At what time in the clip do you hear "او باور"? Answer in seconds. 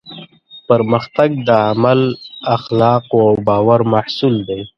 3.27-3.79